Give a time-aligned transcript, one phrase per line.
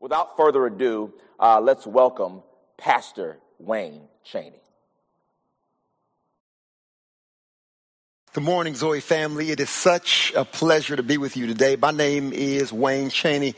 [0.00, 2.42] Without further ado, uh, let's welcome
[2.78, 4.62] Pastor Wayne Chaney.
[8.32, 9.50] Good morning, Zoe family.
[9.50, 11.76] It is such a pleasure to be with you today.
[11.76, 13.54] My name is Wayne Chaney.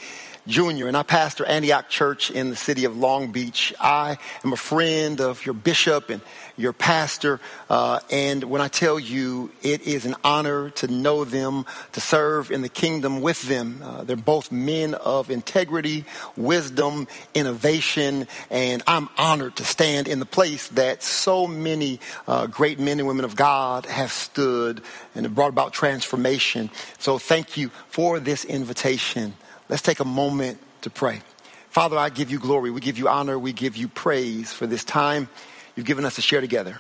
[0.48, 3.72] Jr., and I pastor Antioch Church in the city of Long Beach.
[3.78, 6.20] I am a friend of your bishop and
[6.56, 7.40] your pastor,
[7.70, 12.50] uh, and when I tell you it is an honor to know them, to serve
[12.50, 16.04] in the kingdom with them, uh, they're both men of integrity,
[16.36, 22.80] wisdom, innovation, and I'm honored to stand in the place that so many uh, great
[22.80, 24.82] men and women of God have stood
[25.14, 26.68] and have brought about transformation.
[26.98, 29.34] So thank you for this invitation.
[29.72, 31.22] Let's take a moment to pray.
[31.70, 32.70] Father, I give you glory.
[32.70, 33.38] We give you honor.
[33.38, 35.30] We give you praise for this time
[35.74, 36.78] you've given us to share together.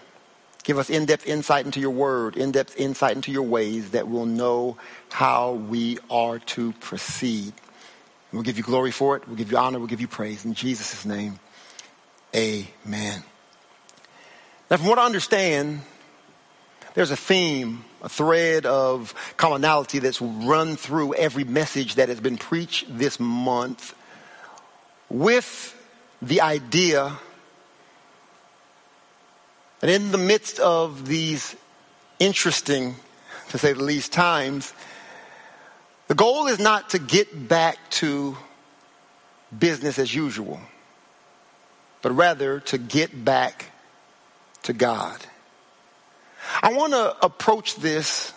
[0.62, 4.08] Give us in depth insight into your word, in depth insight into your ways that
[4.08, 4.76] we'll know
[5.08, 7.54] how we are to proceed.
[8.30, 9.26] We'll give you glory for it.
[9.26, 9.78] We'll give you honor.
[9.78, 10.44] We'll give you praise.
[10.44, 11.40] In Jesus' name,
[12.36, 13.22] amen.
[14.70, 15.80] Now, from what I understand,
[16.92, 22.36] there's a theme, a thread of commonality that's run through every message that has been
[22.36, 23.94] preached this month
[25.08, 25.78] with
[26.20, 27.16] the idea
[29.80, 31.56] that in the midst of these
[32.18, 32.96] interesting,
[33.50, 34.74] to say the least, times,
[36.08, 38.36] the goal is not to get back to
[39.56, 40.60] business as usual,
[42.00, 43.66] but rather to get back
[44.64, 45.20] to God.
[46.60, 48.32] I want to approach this,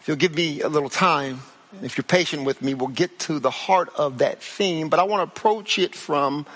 [0.00, 1.40] if you'll give me a little time,
[1.82, 5.02] if you're patient with me, we'll get to the heart of that theme, but I
[5.04, 6.46] want to approach it from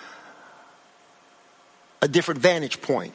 [2.01, 3.15] a different vantage point.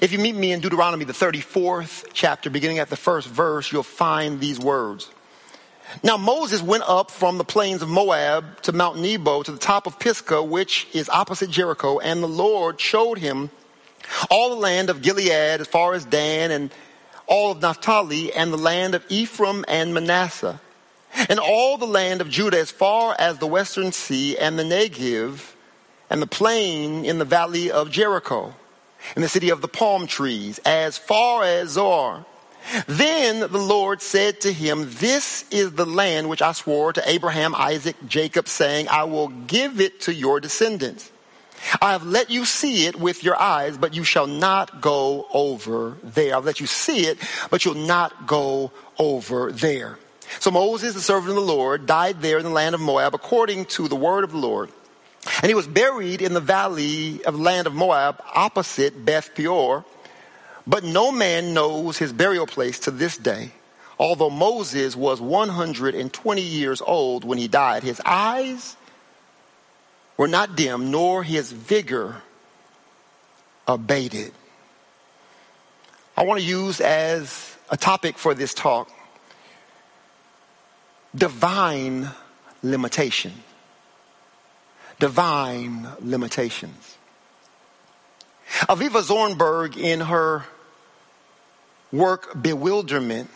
[0.00, 3.82] If you meet me in Deuteronomy, the 34th chapter, beginning at the first verse, you'll
[3.82, 5.10] find these words.
[6.04, 9.88] Now Moses went up from the plains of Moab to Mount Nebo to the top
[9.88, 13.50] of Pisgah, which is opposite Jericho, and the Lord showed him
[14.30, 16.70] all the land of Gilead as far as Dan and
[17.26, 20.60] all of Naphtali and the land of Ephraim and Manasseh
[21.28, 25.54] and all the land of Judah as far as the western sea and the Negev
[26.08, 28.54] and the plain in the valley of Jericho
[29.14, 32.24] and the city of the palm trees as far as Zoar.
[32.86, 37.54] Then the Lord said to him, This is the land which I swore to Abraham,
[37.54, 41.10] Isaac, Jacob, saying, I will give it to your descendants.
[41.80, 45.96] I have let you see it with your eyes, but you shall not go over
[46.02, 46.36] there.
[46.36, 47.18] I've let you see it,
[47.50, 49.98] but you'll not go over there.
[50.38, 53.66] So Moses, the servant of the Lord, died there in the land of Moab according
[53.66, 54.70] to the word of the Lord.
[55.42, 59.84] And he was buried in the valley of the land of Moab opposite Beth Peor.
[60.66, 63.52] But no man knows his burial place to this day.
[63.98, 68.76] Although Moses was 120 years old when he died, his eyes
[70.20, 72.20] were not dim, nor his vigor
[73.66, 74.34] abated.
[76.14, 78.90] I want to use as a topic for this talk
[81.14, 82.10] divine
[82.62, 83.32] limitation.
[84.98, 86.98] Divine limitations.
[88.68, 90.44] Avivah Zornberg, in her
[91.92, 93.30] work Bewilderment,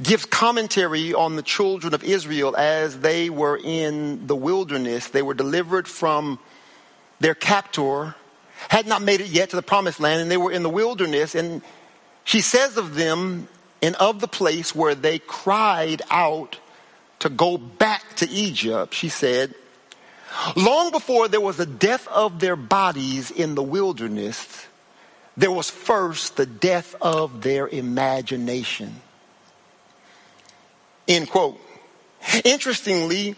[0.00, 5.08] gives commentary on the children of Israel as they were in the wilderness.
[5.08, 6.38] They were delivered from
[7.20, 8.14] their captor,
[8.68, 11.34] had not made it yet to the promised land, and they were in the wilderness.
[11.34, 11.62] And
[12.24, 13.48] she says of them,
[13.82, 16.58] and of the place where they cried out
[17.18, 19.54] to go back to Egypt, she said,
[20.56, 24.66] Long before there was a death of their bodies in the wilderness,
[25.36, 29.00] there was first the death of their imagination.
[31.08, 31.60] End quote.
[32.44, 33.34] Interestingly,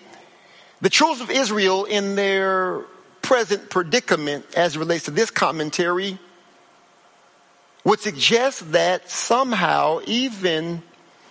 [0.80, 2.84] the children of Israel in their
[3.22, 6.18] present predicament as it relates to this commentary
[7.84, 10.82] would suggest that somehow even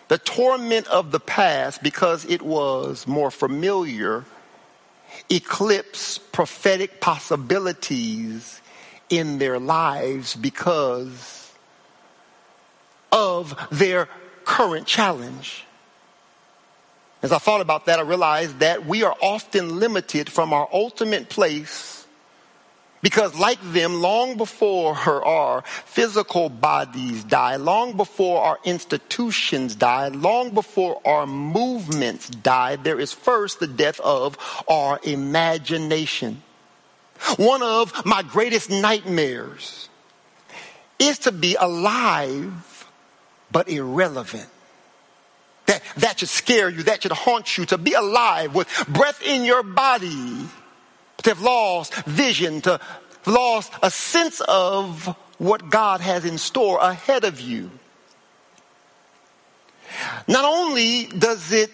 [0.07, 4.25] the torment of the past, because it was more familiar,
[5.29, 8.61] eclipse prophetic possibilities
[9.09, 11.51] in their lives because
[13.11, 14.07] of their
[14.43, 15.65] current challenge.
[17.23, 21.29] As I thought about that, I realized that we are often limited from our ultimate
[21.29, 22.05] place
[23.01, 30.53] because, like them, long before our physical bodies die, long before our institutions die, long
[30.53, 34.37] before our movements die, there is first the death of
[34.67, 36.43] our imagination.
[37.37, 39.87] One of my greatest nightmares
[40.99, 42.85] is to be alive
[43.49, 44.49] but irrelevant
[45.73, 49.43] that, that should scare you, that should haunt you, to be alive with breath in
[49.43, 50.47] your body,
[51.23, 52.79] to have lost vision, to
[53.25, 57.71] lost a sense of what God has in store ahead of you.
[60.27, 61.71] Not only does it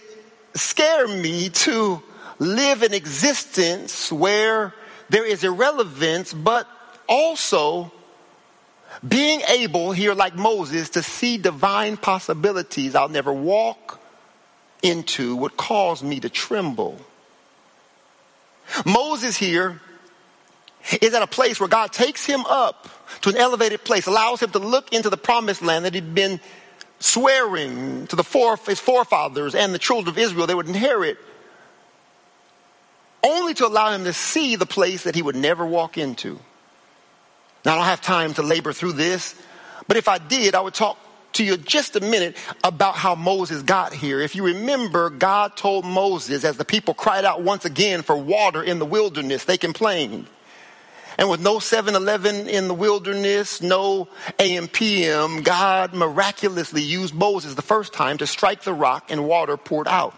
[0.54, 2.02] scare me to
[2.38, 4.74] live an existence where
[5.10, 6.68] there is irrelevance, but
[7.08, 7.92] also
[9.08, 14.00] being able here like Moses to see divine possibilities I'll never walk
[14.82, 17.00] into would cause me to tremble.
[18.86, 19.82] Moses here
[21.02, 22.88] is at a place where God takes him up
[23.22, 26.40] to an elevated place, allows him to look into the promised land that he'd been
[27.00, 31.18] swearing to the his forefathers and the children of Israel they would inherit,
[33.24, 36.40] only to allow him to see the place that he would never walk into.
[37.66, 39.36] Now, I don't have time to labor through this,
[39.88, 40.98] but if I did, I would talk
[41.34, 44.20] to you just a minute about how Moses got here.
[44.20, 48.64] If you remember, God told Moses as the people cried out once again for water
[48.64, 50.28] in the wilderness, they complained.
[51.18, 54.08] And with no 7 Eleven in the wilderness, no
[54.40, 59.58] AM PM, God miraculously used Moses the first time to strike the rock and water
[59.58, 60.16] poured out.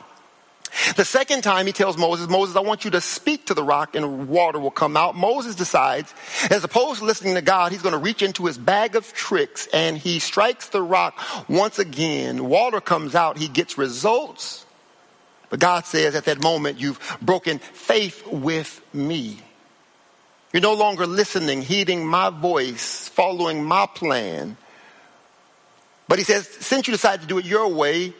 [0.95, 3.95] The second time he tells Moses, Moses, I want you to speak to the rock
[3.95, 5.15] and water will come out.
[5.15, 6.13] Moses decides,
[6.49, 9.67] as opposed to listening to God, he's going to reach into his bag of tricks
[9.73, 11.19] and he strikes the rock
[11.49, 12.47] once again.
[12.47, 13.37] Water comes out.
[13.37, 14.65] He gets results.
[15.49, 19.39] But God says at that moment, you've broken faith with me.
[20.53, 24.57] You're no longer listening, heeding my voice, following my plan.
[26.07, 28.13] But he says, since you decided to do it your way,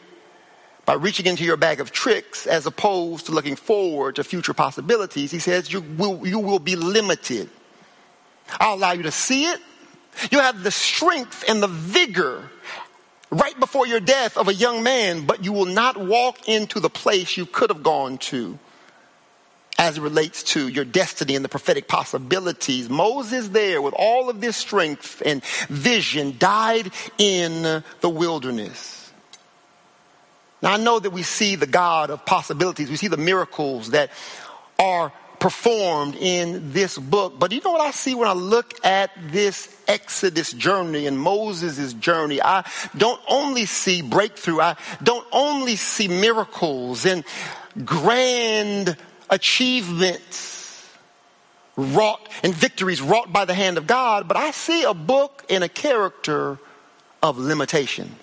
[0.84, 5.30] by reaching into your bag of tricks as opposed to looking forward to future possibilities,
[5.30, 7.48] he says you will, you will be limited.
[8.58, 9.60] I'll allow you to see it.
[10.30, 12.50] You have the strength and the vigor
[13.30, 16.90] right before your death of a young man, but you will not walk into the
[16.90, 18.58] place you could have gone to
[19.78, 22.90] as it relates to your destiny and the prophetic possibilities.
[22.90, 29.01] Moses, there with all of this strength and vision, died in the wilderness.
[30.62, 34.10] Now, I know that we see the God of possibilities, we see the miracles that
[34.78, 37.36] are performed in this book.
[37.36, 41.92] But you know what I see when I look at this Exodus journey and Moses'
[41.94, 42.40] journey?
[42.40, 42.64] I
[42.96, 47.24] don't only see breakthrough, I don't only see miracles and
[47.84, 48.96] grand
[49.28, 50.88] achievements
[51.76, 55.64] wrought and victories wrought by the hand of God, but I see a book and
[55.64, 56.58] a character
[57.20, 58.14] of limitation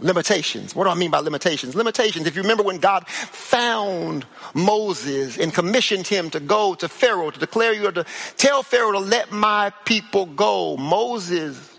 [0.00, 0.74] limitations.
[0.74, 1.74] What do I mean by limitations?
[1.74, 7.30] Limitations, if you remember when God found Moses and commissioned him to go to Pharaoh
[7.30, 8.06] to declare you or to
[8.36, 11.70] tell Pharaoh to let my people go, Moses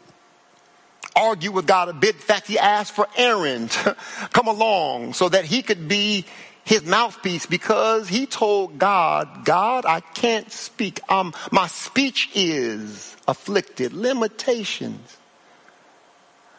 [1.16, 2.16] argued with God a bit.
[2.16, 3.96] In fact, he asked for Aaron to
[4.34, 6.26] come along so that he could be
[6.64, 11.00] his mouthpiece because he told God, God, I can't speak.
[11.10, 13.94] Um, my speech is afflicted.
[13.94, 15.18] Limitations.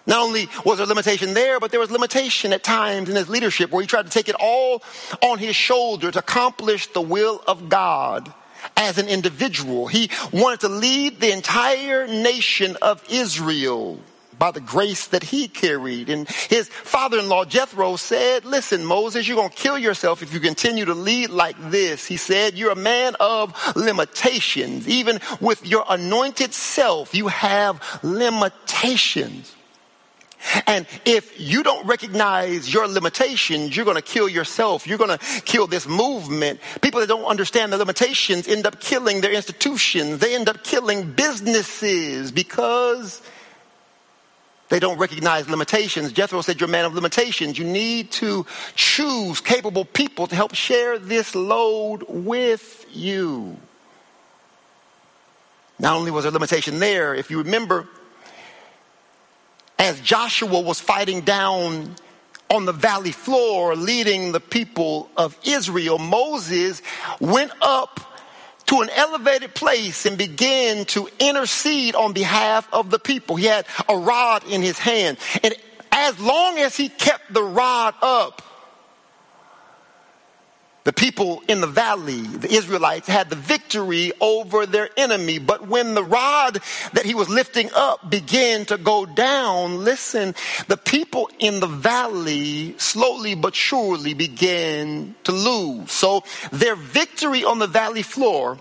[0.07, 3.73] Not only was there limitation there, but there was limitation at times in his leadership
[3.73, 4.83] where he tried to take it all
[5.21, 8.33] on his shoulder to accomplish the will of God
[8.77, 9.87] as an individual.
[9.89, 13.99] He wanted to lead the entire nation of Israel
[14.39, 16.11] by the grace that he carried.
[16.11, 20.85] And his father-in-law Jethro said, listen, Moses, you're going to kill yourself if you continue
[20.85, 22.07] to lead like this.
[22.07, 24.87] He said, you're a man of limitations.
[24.87, 29.56] Even with your anointed self, you have limitations.
[30.67, 34.87] And if you don't recognize your limitations, you're going to kill yourself.
[34.87, 36.61] You're going to kill this movement.
[36.83, 40.19] People that don't understand the limitations end up killing their institutions.
[40.19, 43.23] They end up killing businesses because
[44.69, 46.13] they don't recognize limitations.
[46.13, 47.59] Jethro said, You're a man of limitations.
[47.59, 53.57] You need to choose capable people to help share this load with you.
[55.79, 57.87] Not only was there limitation there, if you remember,
[59.79, 61.95] as Joshua was fighting down
[62.51, 66.83] on the valley floor leading the people of Israel, Moses
[67.21, 68.01] went up
[68.67, 73.37] to an elevated place and began to intercede on behalf of the people.
[73.37, 75.19] He had a rod in his hand.
[75.43, 75.55] And
[75.93, 78.43] as long as he kept the rod up,
[80.87, 85.41] the people in the valley, the Israelites, had the victory over their enemy.
[85.41, 86.61] But when the rod
[86.93, 90.37] that he was lifting up began to go down, listen,
[90.69, 95.91] the people in the valley slowly but surely began to lose.
[95.91, 98.57] So their victory on the valley floor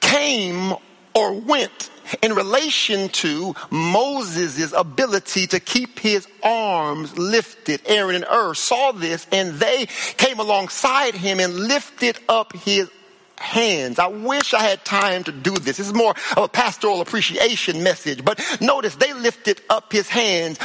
[0.00, 0.72] came
[1.12, 1.89] or went
[2.22, 7.80] in relation to Moses' ability to keep his arms lifted.
[7.86, 9.86] Aaron and Hur saw this and they
[10.16, 12.90] came alongside him and lifted up his
[13.36, 13.98] hands.
[13.98, 15.78] I wish I had time to do this.
[15.78, 20.58] This is more of a pastoral appreciation message, but notice they lifted up his hands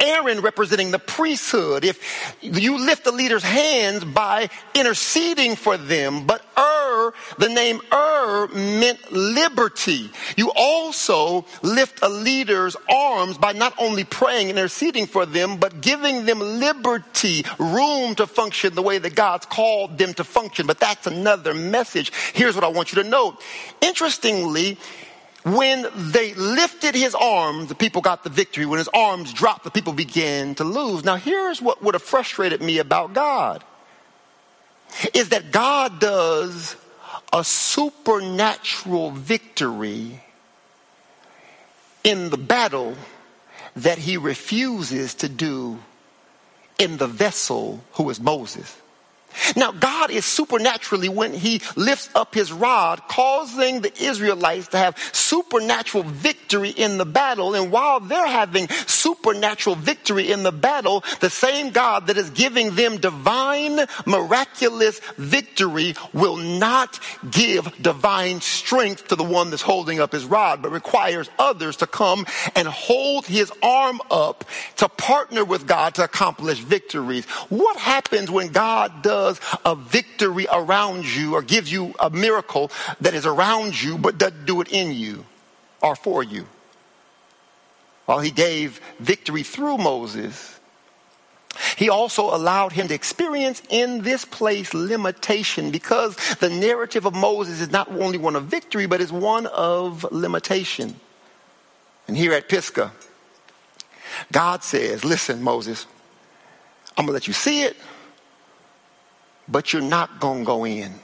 [0.00, 1.84] Aaron representing the priesthood.
[1.84, 8.48] If you lift the leader's hands by interceding for them, but Ur, the name Ur
[8.48, 10.10] meant liberty.
[10.36, 15.80] You also lift a leader's arms by not only praying and interceding for them, but
[15.80, 20.66] giving them liberty, room to function the way that God's called them to function.
[20.66, 22.12] But that's another message.
[22.32, 23.36] Here's what I want you to know.
[23.80, 24.78] Interestingly,
[25.42, 28.66] when they lifted his arms, the people got the victory.
[28.66, 31.04] When his arms dropped, the people began to lose.
[31.04, 33.64] Now, here's what would have frustrated me about God
[35.14, 36.76] is that God does
[37.32, 40.20] a supernatural victory
[42.04, 42.96] in the battle
[43.76, 45.78] that he refuses to do
[46.78, 48.76] in the vessel who is Moses.
[49.56, 54.96] Now, God is supernaturally, when He lifts up His rod, causing the Israelites to have
[55.12, 57.54] supernatural victory in the battle.
[57.54, 62.74] And while they're having supernatural victory in the battle, the same God that is giving
[62.74, 66.98] them divine, miraculous victory will not
[67.30, 71.86] give divine strength to the one that's holding up His rod, but requires others to
[71.86, 74.44] come and hold His arm up
[74.76, 77.24] to partner with God to accomplish victories.
[77.48, 82.70] What happens when God does a victory around you or give you a miracle
[83.00, 85.24] that is around you but doesn't do it in you
[85.82, 86.46] or for you.
[88.06, 90.58] While he gave victory through Moses,
[91.76, 97.60] he also allowed him to experience in this place limitation because the narrative of Moses
[97.60, 100.98] is not only one of victory, but is one of limitation.
[102.06, 102.92] And here at Pisgah,
[104.32, 105.86] God says, Listen, Moses,
[106.96, 107.76] I'm going to let you see it,
[109.50, 110.94] but you're not going to go in.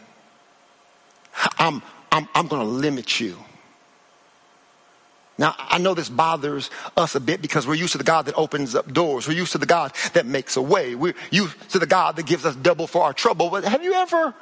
[1.59, 3.37] I'm, I'm, I'm going to limit you.
[5.39, 8.35] Now, I know this bothers us a bit because we're used to the God that
[8.37, 9.29] opens up doors.
[9.29, 10.95] We're used to the God that makes a way.
[10.95, 13.51] We're used to the God that gives us double for our trouble.
[13.51, 14.35] But have you ever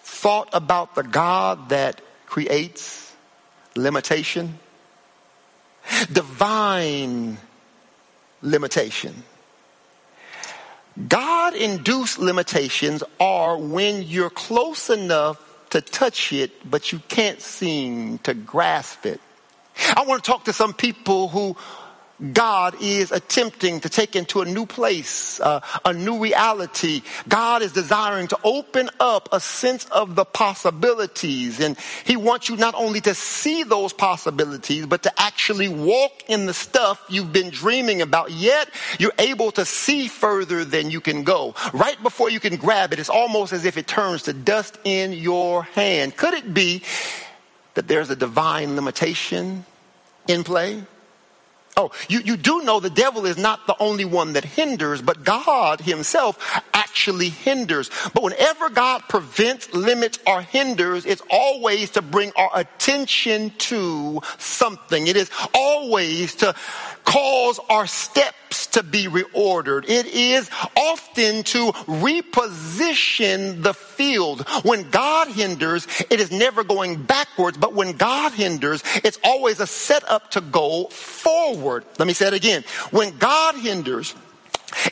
[0.00, 3.14] thought about the God that creates
[3.76, 4.58] limitation?
[6.10, 7.36] Divine
[8.40, 9.24] limitation.
[11.08, 18.18] God induced limitations are when you're close enough to touch it, but you can't seem
[18.18, 19.20] to grasp it.
[19.96, 21.56] I want to talk to some people who
[22.32, 27.02] God is attempting to take into a new place, uh, a new reality.
[27.28, 31.58] God is desiring to open up a sense of the possibilities.
[31.58, 36.46] And He wants you not only to see those possibilities, but to actually walk in
[36.46, 38.30] the stuff you've been dreaming about.
[38.30, 41.54] Yet you're able to see further than you can go.
[41.72, 45.12] Right before you can grab it, it's almost as if it turns to dust in
[45.12, 46.16] your hand.
[46.16, 46.82] Could it be
[47.74, 49.64] that there's a divine limitation
[50.28, 50.82] in play?
[51.74, 55.24] Oh, you, you do know the devil is not the only one that hinders, but
[55.24, 57.90] God himself actually hinders.
[58.12, 65.06] But whenever God prevents, limits, or hinders, it's always to bring our attention to something.
[65.06, 66.54] It is always to
[67.04, 69.88] cause our steps to be reordered.
[69.88, 74.46] It is often to reposition the field.
[74.62, 79.66] When God hinders, it is never going backwards, but when God hinders, it's always a
[79.66, 81.61] setup to go forward.
[81.98, 82.64] Let me say it again.
[82.90, 84.14] When God hinders,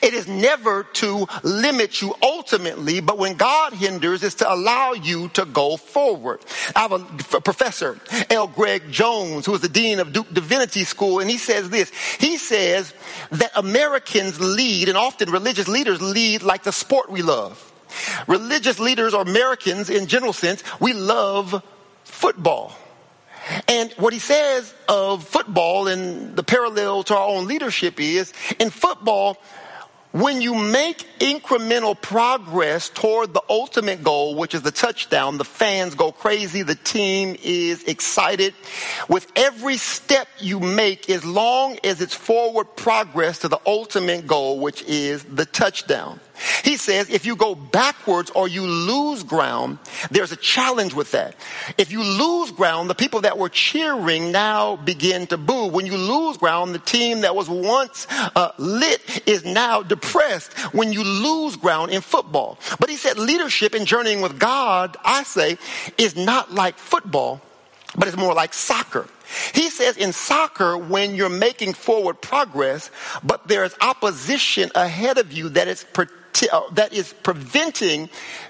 [0.02, 5.28] it is never to limit you ultimately, but when God hinders, it's to allow you
[5.30, 6.40] to go forward.
[6.76, 7.98] I have a professor,
[8.28, 8.46] L.
[8.46, 11.90] Greg Jones, who is the dean of Duke Divinity School, and he says this.
[12.18, 12.92] He says
[13.32, 17.66] that Americans lead, and often religious leaders lead like the sport we love.
[18.26, 21.62] Religious leaders or Americans in general sense, we love
[22.04, 22.76] football.
[23.68, 28.70] And what he says of football and the parallel to our own leadership is in
[28.70, 29.38] football,
[30.12, 35.94] when you make incremental progress toward the ultimate goal, which is the touchdown, the fans
[35.94, 38.52] go crazy, the team is excited.
[39.08, 44.58] With every step you make, as long as it's forward progress to the ultimate goal,
[44.58, 46.18] which is the touchdown.
[46.64, 49.78] He says if you go backwards or you lose ground,
[50.10, 51.36] there's a challenge with that.
[51.78, 55.68] If you lose ground, the people that were cheering now begin to boo.
[55.68, 60.92] When you lose ground, the team that was once uh, lit is now depressed when
[60.92, 62.58] you lose ground in football.
[62.78, 65.58] But he said leadership in journeying with God, I say,
[65.98, 67.40] is not like football.
[67.96, 69.06] but it's more like soccer.
[69.54, 72.90] He says in soccer, when you're making forward progress,
[73.22, 76.04] but there is opposition ahead of you that is uh,
[76.72, 78.08] that is preventing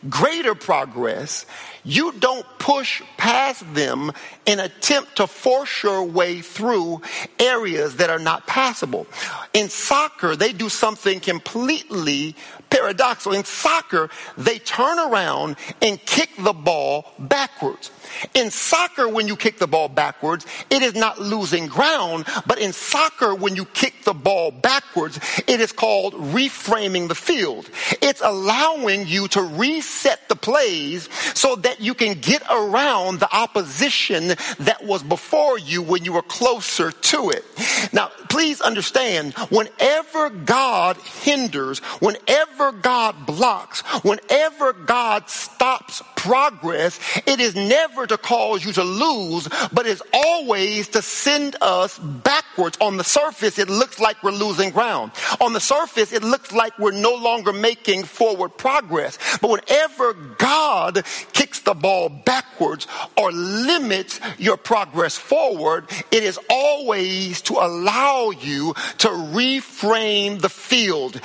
[0.09, 1.47] greater progress,
[1.85, 4.13] you don't push past them
[4.47, 7.01] and attempt to force your way through
[7.39, 9.07] areas that are not passable.
[9.53, 12.37] In soccer, they do something completely
[12.71, 13.37] paradoxical.
[13.37, 14.09] In soccer,
[14.39, 17.91] they turn around and kick the ball backwards.
[18.35, 22.73] In soccer, when you kick the ball backwards, it is not losing ground, but in
[22.73, 27.69] soccer, when you kick the ball backwards, it is called reframing the field.
[28.01, 34.29] It's allowing you to reset the plays so that you can get around the opposition
[34.61, 37.45] that was before you when you were closer to it.
[37.93, 47.55] Now, please understand, whenever God hinders, whenever God blocks, whenever God stops progress, it is
[47.55, 52.77] never to cause you to lose, but it's always to send us backwards.
[52.83, 55.13] On the surface, it looks like we're losing ground.
[55.41, 59.19] On the surface, it looks like we're no longer making forward progress.
[59.41, 62.87] But whenever God kicks the ball backwards
[63.17, 71.19] or limits your progress forward, it is always to allow you to reframe the field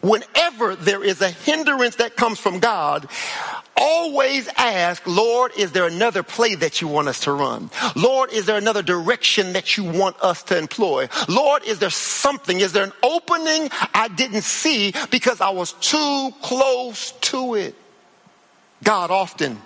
[0.00, 3.08] whenever there is a hindrance that comes from God,
[3.76, 7.70] always ask, Lord, is there another play that you want us to run?
[7.96, 11.08] Lord, is there another direction that you want us to employ?
[11.28, 12.60] Lord, is there something?
[12.60, 17.74] Is there an opening I didn't see because I was too close to it?
[18.82, 19.60] God often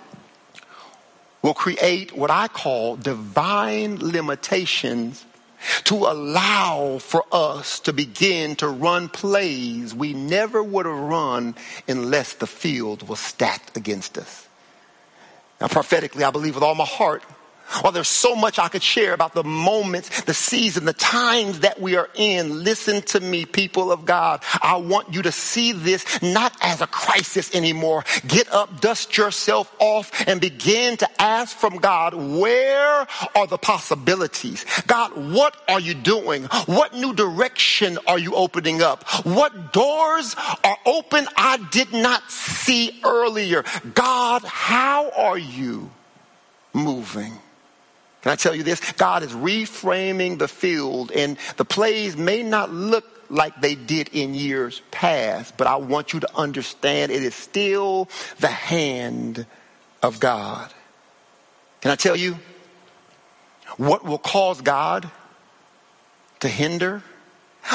[1.41, 5.23] will create what I call divine limitations
[5.85, 11.55] to allow for us to begin to run plays we never would have run
[11.87, 14.47] unless the field was stacked against us.
[15.61, 17.23] Now, prophetically, I believe with all my heart
[17.83, 21.79] well, there's so much I could share about the moments, the season, the times that
[21.79, 22.63] we are in.
[22.63, 24.43] Listen to me, people of God.
[24.61, 28.03] I want you to see this not as a crisis anymore.
[28.27, 34.65] Get up, dust yourself off, and begin to ask from God, where are the possibilities?
[34.87, 36.43] God, what are you doing?
[36.65, 39.03] What new direction are you opening up?
[39.25, 43.63] What doors are open I did not see earlier?
[43.93, 45.91] God, how are you
[46.73, 47.33] moving?
[48.25, 48.79] Can I tell you this?
[48.93, 54.33] God is reframing the field, and the plays may not look like they did in
[54.33, 58.09] years past, but I want you to understand it is still
[58.39, 59.45] the hand
[60.01, 60.73] of God.
[61.81, 62.39] Can I tell you
[63.77, 65.07] what will cause God
[66.39, 67.03] to hinder?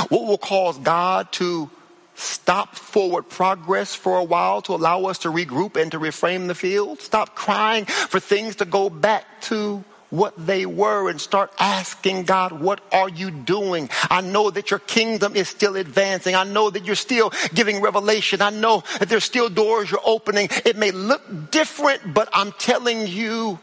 [0.09, 1.71] What will cause God to
[2.17, 6.57] stop forward progress for a while to allow us to regroup and to reframe the
[6.57, 7.01] field?
[7.01, 12.53] Stop crying for things to go back to what they were and start asking God,
[12.53, 13.88] what are you doing?
[14.11, 16.35] I know that your kingdom is still advancing.
[16.35, 18.42] I know that you're still giving revelation.
[18.42, 20.49] I know that there's still doors you're opening.
[20.64, 23.61] It may look different, but I'm telling you,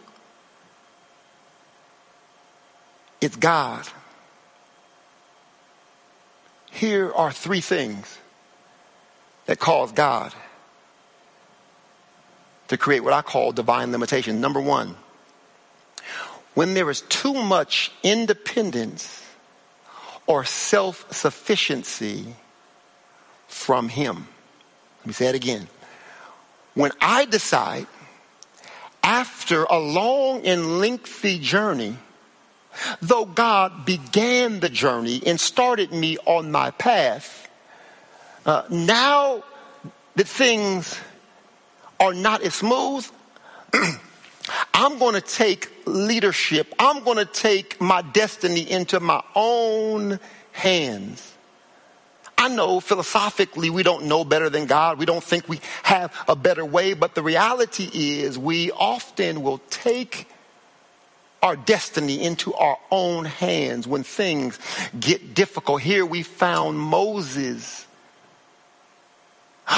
[3.19, 3.86] it's God.
[6.71, 8.17] Here are three things
[9.47, 10.33] that cause God
[12.67, 14.39] to create what I call divine limitation.
[14.39, 14.95] Number one,
[16.58, 19.24] when there is too much independence
[20.26, 22.26] or self sufficiency
[23.48, 24.28] from Him.
[25.02, 25.67] Let me say it again.
[26.74, 27.86] When I decide,
[29.04, 31.96] after a long and lengthy journey,
[33.04, 37.48] though God began the journey and started me on my path,
[38.48, 39.43] uh, now
[40.15, 41.00] that things
[42.00, 43.08] are not as smooth,
[44.73, 46.73] I'm going to take leadership.
[46.79, 50.19] I'm going to take my destiny into my own
[50.51, 51.33] hands.
[52.38, 54.99] I know philosophically we don't know better than God.
[54.99, 59.57] We don't think we have a better way, but the reality is we often will
[59.69, 60.27] take
[61.41, 64.60] our destiny into our own hands when things
[64.99, 65.81] get difficult.
[65.81, 67.87] Here we found Moses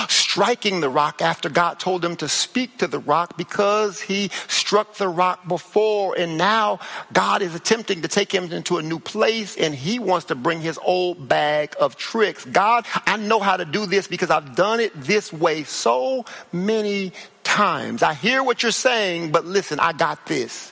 [0.08, 4.95] striking the rock after God told him to speak to the rock because he struck
[4.95, 6.17] the rock before.
[6.17, 6.80] And now
[7.12, 10.62] God is attempting to take him into a new place and he wants to bring
[10.62, 12.45] his old bag of tricks.
[12.45, 17.13] God, I know how to do this because I've done it this way so many
[17.43, 18.04] times.
[18.04, 20.71] I hear what you're saying, but listen, I got this.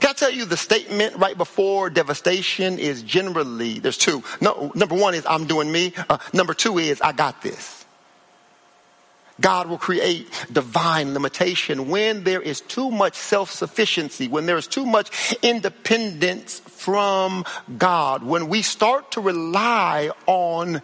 [0.00, 4.22] Can I tell you the statement right before devastation is generally, there's two.
[4.40, 5.92] No, number one is I'm doing me.
[6.08, 7.86] Uh, number two is I got this.
[9.40, 11.88] God will create divine limitation.
[11.88, 17.44] When there is too much self-sufficiency, when there is too much independence from
[17.76, 20.82] God, when we start to rely on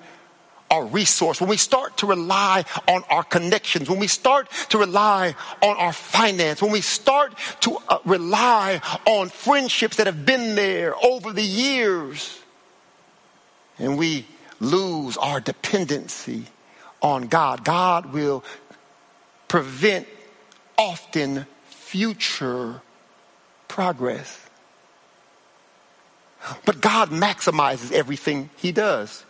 [0.71, 5.35] our resource, when we start to rely on our connections, when we start to rely
[5.63, 10.95] on our finance, when we start to uh, rely on friendships that have been there
[11.05, 12.41] over the years,
[13.79, 14.27] and we
[14.61, 16.47] lose our dependency
[17.05, 18.43] on God, God will
[19.47, 20.09] prevent
[20.79, 22.81] often future
[23.69, 24.41] progress.
[26.65, 29.25] But God maximizes everything he does.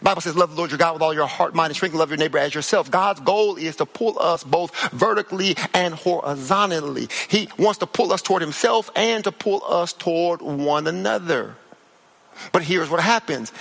[0.00, 2.10] Bible says, love the Lord your God with all your heart, mind, and strength, love
[2.10, 2.88] your neighbor as yourself.
[2.88, 7.08] God's goal is to pull us both vertically and horizontally.
[7.28, 11.56] He wants to pull us toward himself and to pull us toward one another.
[12.52, 13.52] But here's what happens.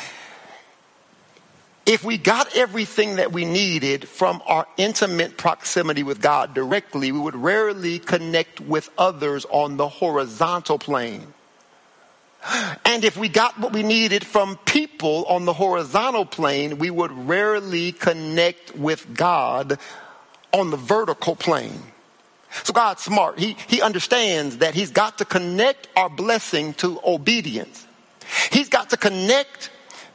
[1.89, 7.17] If we got everything that we needed from our intimate proximity with God directly, we
[7.17, 11.33] would rarely connect with others on the horizontal plane.
[12.85, 17.11] And if we got what we needed from people on the horizontal plane, we would
[17.11, 19.79] rarely connect with God
[20.53, 21.81] on the vertical plane.
[22.65, 23.39] So God's smart.
[23.39, 27.87] He, he understands that he's got to connect our blessing to obedience.
[28.51, 29.71] He's got to connect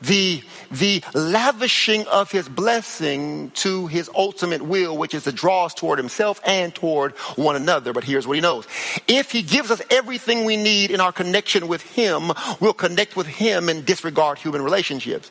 [0.07, 5.75] the, the lavishing of his blessing to his ultimate will, which is to draw us
[5.75, 7.93] toward himself and toward one another.
[7.93, 8.67] But here's what he knows.
[9.09, 13.27] If he gives us everything we need in our connection with him, we'll connect with
[13.27, 15.31] him and disregard human relationships.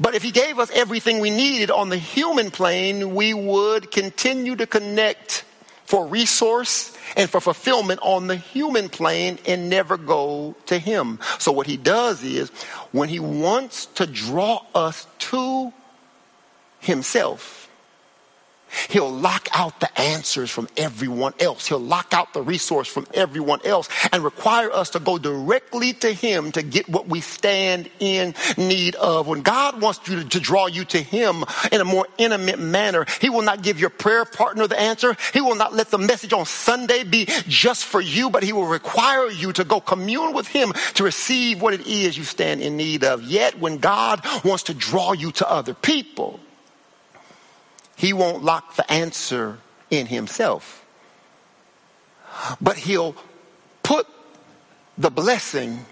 [0.00, 4.56] But if he gave us everything we needed on the human plane, we would continue
[4.56, 5.44] to connect
[5.94, 11.20] for resource and for fulfillment on the human plane and never go to him.
[11.38, 12.50] So what he does is
[12.90, 15.72] when he wants to draw us to
[16.80, 17.63] himself,
[18.88, 21.66] He'll lock out the answers from everyone else.
[21.66, 26.12] He'll lock out the resource from everyone else and require us to go directly to
[26.12, 29.26] Him to get what we stand in need of.
[29.26, 33.06] When God wants you to, to draw you to Him in a more intimate manner,
[33.20, 35.16] He will not give your prayer partner the answer.
[35.32, 38.66] He will not let the message on Sunday be just for you, but He will
[38.66, 42.76] require you to go commune with Him to receive what it is you stand in
[42.76, 43.22] need of.
[43.22, 46.40] Yet when God wants to draw you to other people,
[47.96, 49.58] he won't lock the answer
[49.90, 50.84] in himself.
[52.60, 53.14] But he'll
[53.82, 54.06] put
[54.98, 55.84] the blessing,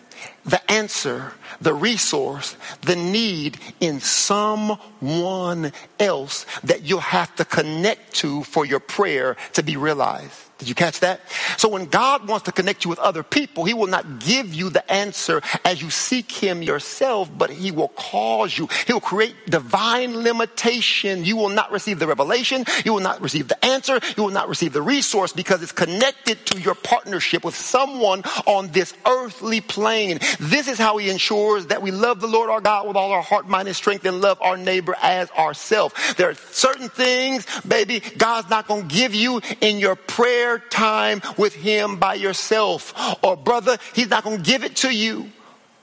[0.45, 8.43] the answer, the resource, the need in someone else that you'll have to connect to
[8.45, 10.35] for your prayer to be realized.
[10.63, 11.21] Did you catch that?
[11.57, 14.71] So when God wants to connect you with other people, He will not give you
[14.71, 18.69] the answer as you seek Him yourself, but He will cause you.
[18.87, 21.25] He will create divine limitation.
[21.25, 22.65] You will not receive the revelation.
[22.85, 23.99] You will not receive the answer.
[24.17, 28.69] You will not receive the resource because it's connected to your partnership with someone on
[28.69, 30.21] this earthly plane.
[30.39, 33.23] This is how He ensures that we love the Lord our God with all our
[33.23, 35.95] heart, mind, and strength and love our neighbor as ourselves.
[36.15, 41.23] There are certain things, baby, God's not going to give you in your prayer time
[41.37, 42.95] with him by yourself.
[43.23, 45.31] Or brother, he's not going to give it to you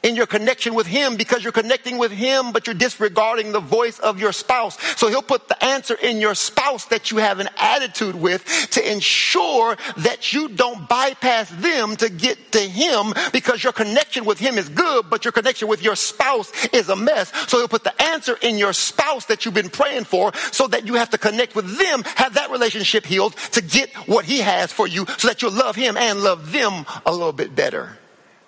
[0.03, 3.99] in your connection with him because you're connecting with him, but you're disregarding the voice
[3.99, 4.77] of your spouse.
[4.97, 8.91] So he'll put the answer in your spouse that you have an attitude with to
[8.91, 14.57] ensure that you don't bypass them to get to him because your connection with him
[14.57, 17.31] is good, but your connection with your spouse is a mess.
[17.49, 20.87] So he'll put the answer in your spouse that you've been praying for so that
[20.87, 24.71] you have to connect with them, have that relationship healed to get what he has
[24.71, 27.97] for you so that you'll love him and love them a little bit better.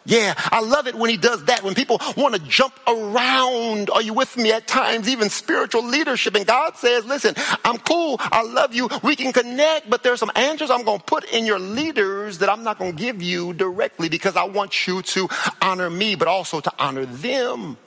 [0.04, 1.62] Yeah, I love it when he does that.
[1.64, 6.36] When people want to jump around, are you with me at times, even spiritual leadership?
[6.36, 8.18] And God says, listen, I'm cool.
[8.20, 8.90] I love you.
[9.04, 12.50] We can connect, but there's some answers I'm going to put in your leaders that
[12.50, 15.30] I'm not going to give you directly because I want you to
[15.62, 17.78] honor me, but also to honor them.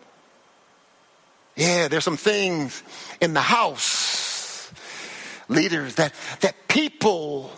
[1.56, 2.82] Yeah, there's some things
[3.20, 4.70] in the house,
[5.48, 7.50] leaders, that, that people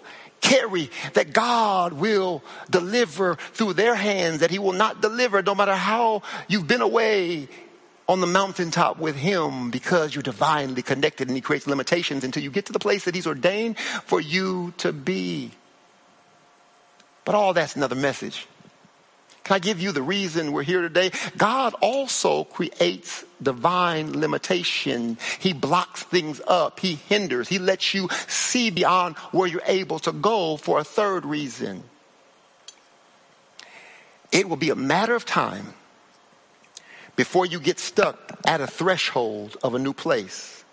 [0.46, 5.74] carry that God will deliver through their hands, that He will not deliver no matter
[5.74, 7.48] how you've been away
[8.08, 12.50] on the mountaintop with Him because you're divinely connected and He creates limitations until you
[12.50, 15.50] get to the place that He's ordained for you to be.
[17.24, 18.46] But all that's another message.
[19.46, 21.12] Can I give you the reason we're here today?
[21.36, 25.18] God also creates divine limitation.
[25.38, 26.80] He blocks things up.
[26.80, 27.48] He hinders.
[27.48, 31.84] He lets you see beyond where you're able to go for a third reason.
[34.32, 35.74] It will be a matter of time
[37.14, 40.64] before you get stuck at a threshold of a new place.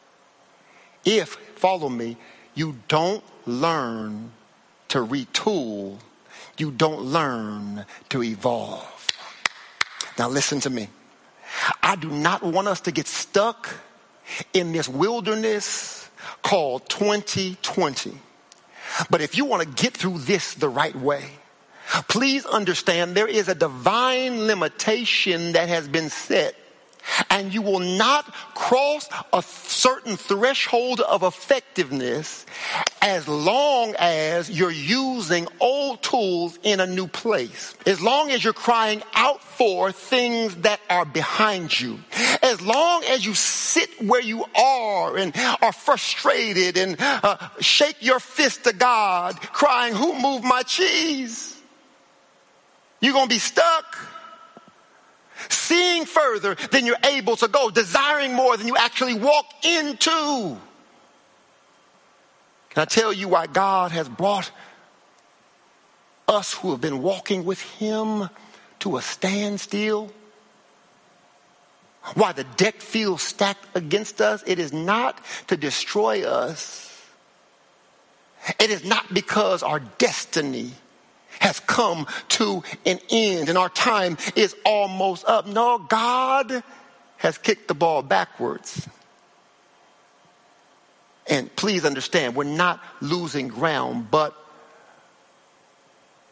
[1.05, 2.17] if, follow me,
[2.55, 4.31] you don't learn
[4.87, 5.99] to retool,
[6.57, 9.07] you don't learn to evolve.
[10.17, 10.89] Now, listen to me.
[11.81, 13.69] I do not want us to get stuck
[14.53, 16.09] in this wilderness
[16.41, 18.13] called 2020.
[19.09, 21.25] But if you want to get through this the right way,
[22.07, 26.55] please understand there is a divine limitation that has been set
[27.29, 32.45] and you will not cross a certain threshold of effectiveness
[33.01, 37.75] as long as you're using old tools in a new place.
[37.85, 41.99] As long as you're crying out for things that are behind you.
[42.41, 48.19] As long as you sit where you are and are frustrated and uh, shake your
[48.19, 51.59] fist to God crying, who moved my cheese?
[53.01, 53.97] You're going to be stuck
[55.49, 60.57] seeing further than you're able to go, desiring more than you actually walk into.
[62.69, 64.51] Can I tell you why God has brought
[66.27, 68.29] us who have been walking with Him
[68.79, 70.11] to a standstill?
[72.15, 74.43] Why the deck feels stacked against us?
[74.45, 76.89] It is not to destroy us.
[78.59, 80.71] It is not because our destiny
[81.43, 85.45] has come to an end and our time is almost up.
[85.45, 86.63] No, God
[87.17, 88.87] has kicked the ball backwards.
[91.27, 94.33] And please understand, we're not losing ground, but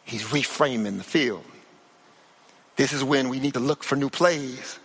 [0.05, 1.43] he's reframing the field.
[2.77, 4.79] This is when we need to look for new plays.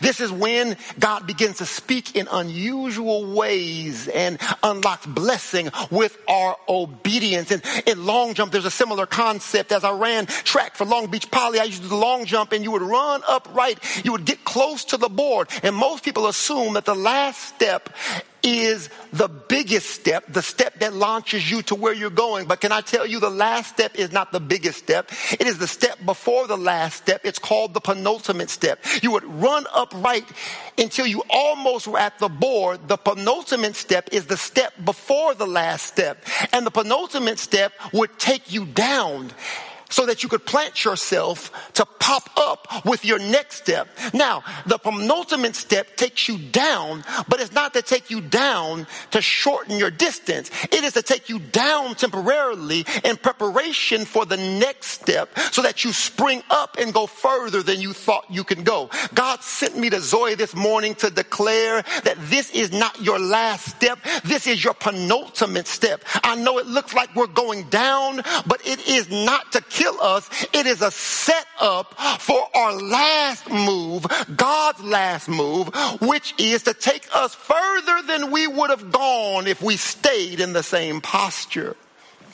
[0.00, 6.56] This is when God begins to speak in unusual ways and unlocks blessing with our
[6.68, 7.50] obedience.
[7.50, 9.72] And in long jump, there's a similar concept.
[9.72, 12.52] As I ran track for Long Beach Poly, I used to do the long jump
[12.52, 13.78] and you would run upright.
[14.04, 15.48] You would get close to the board.
[15.62, 17.90] And most people assume that the last step
[18.42, 22.46] is the biggest step, the step that launches you to where you're going.
[22.46, 25.10] But can I tell you the last step is not the biggest step.
[25.32, 27.22] It is the step before the last step.
[27.24, 28.84] It's called the penultimate step.
[29.02, 30.24] You would run upright
[30.78, 32.88] until you almost were at the board.
[32.88, 36.24] The penultimate step is the step before the last step.
[36.52, 39.32] And the penultimate step would take you down
[39.90, 43.88] so that you could plant yourself to pop up with your next step.
[44.12, 49.20] Now, the penultimate step takes you down, but it's not to take you down to
[49.20, 50.50] shorten your distance.
[50.64, 55.84] It is to take you down temporarily in preparation for the next step so that
[55.84, 58.90] you spring up and go further than you thought you can go.
[59.14, 63.66] God sent me to Zoe this morning to declare that this is not your last
[63.66, 63.98] step.
[64.24, 66.02] This is your penultimate step.
[66.22, 70.28] I know it looks like we're going down, but it is not to kill us.
[70.52, 75.68] It is a setup for our last move, God's last move,
[76.00, 80.52] which is to take us further than we would have gone if we stayed in
[80.52, 81.76] the same posture.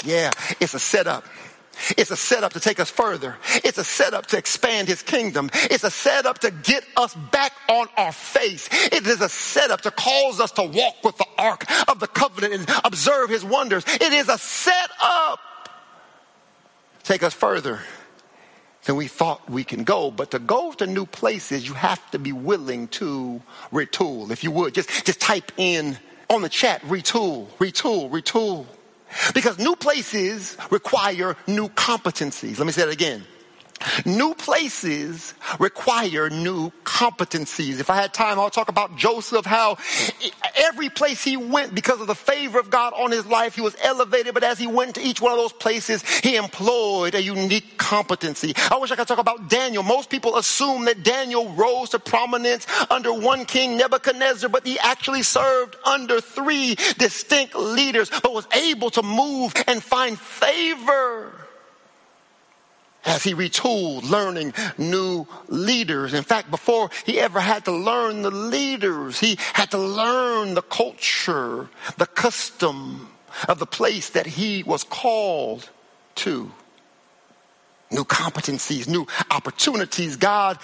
[0.04, 1.24] Yeah, it's a setup.
[1.96, 3.36] It's a setup to take us further.
[3.64, 5.50] It's a setup to expand his kingdom.
[5.54, 8.68] It's a setup to get us back on our face.
[8.92, 12.54] It is a setup to cause us to walk with the ark of the covenant
[12.54, 13.84] and observe his wonders.
[13.86, 15.40] It is a setup
[17.04, 17.80] take us further
[18.84, 20.10] than we thought we can go.
[20.10, 23.40] But to go to new places, you have to be willing to
[23.72, 24.30] retool.
[24.30, 28.66] If you would, just, just type in on the chat, retool, retool, retool.
[29.34, 32.58] Because new places require new competencies.
[32.58, 33.24] Let me say that again.
[34.04, 37.80] New places require new competencies.
[37.80, 39.78] If I had time, I'll talk about Joseph, how
[40.56, 43.76] every place he went, because of the favor of God on his life, he was
[43.82, 44.34] elevated.
[44.34, 48.54] But as he went to each one of those places, he employed a unique competency.
[48.70, 49.82] I wish I could talk about Daniel.
[49.82, 55.22] Most people assume that Daniel rose to prominence under one king, Nebuchadnezzar, but he actually
[55.22, 61.32] served under three distinct leaders, but was able to move and find favor
[63.04, 66.14] as he retooled learning new leaders.
[66.14, 70.62] In fact, before he ever had to learn the leaders, he had to learn the
[70.62, 73.08] culture, the custom
[73.48, 75.68] of the place that he was called
[76.16, 76.50] to.
[77.90, 80.16] New competencies, new opportunities.
[80.16, 80.58] God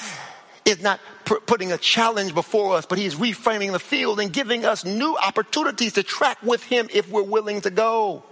[0.64, 4.84] is not putting a challenge before us, but he's reframing the field and giving us
[4.84, 8.22] new opportunities to track with him if we're willing to go.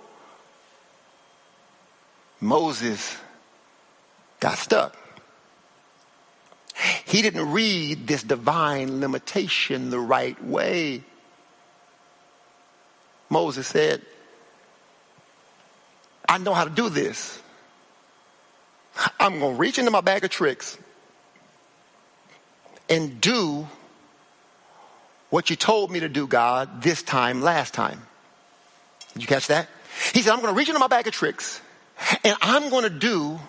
[2.40, 3.16] Moses
[4.46, 4.96] got stuck.
[7.04, 11.02] He didn't read this divine limitation the right way.
[13.28, 14.02] Moses said,
[16.28, 17.42] I know how to do this.
[19.18, 20.78] I'm going to reach into my bag of tricks
[22.88, 23.66] and do
[25.30, 28.00] what you told me to do, God, this time, last time.
[29.14, 29.68] Did you catch that?
[30.14, 31.61] He said, I'm going to reach into my bag of tricks
[32.22, 33.40] and I'm going to do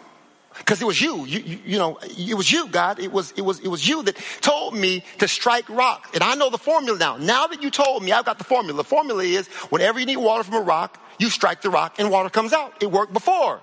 [0.58, 1.26] because it was you.
[1.26, 1.60] You, you.
[1.66, 3.00] you, know, it was you, God.
[3.00, 6.10] It was, it was, it was you that told me to strike rock.
[6.14, 7.18] And I know the formula now.
[7.18, 8.78] Now that you told me, I've got the formula.
[8.78, 12.12] The formula is whenever you need water from a rock, you strike the rock and
[12.12, 12.82] water comes out.
[12.82, 13.62] It worked before.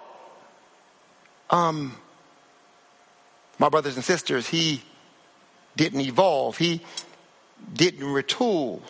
[1.51, 1.97] Um,
[3.59, 4.83] my brothers and sisters, he
[5.77, 6.59] didn't evolve.
[6.59, 6.81] He
[7.73, 8.81] didn't retool.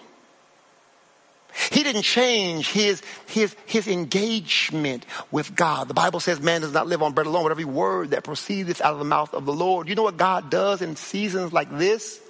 [1.71, 5.89] He didn't change his, his, his engagement with God.
[5.89, 8.81] The Bible says man does not live on bread alone, but every word that proceedeth
[8.81, 9.89] out of the mouth of the Lord.
[9.89, 12.21] You know what God does in seasons like this?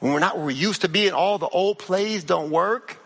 [0.00, 2.98] When we're not where we used to be and all the old plays don't work?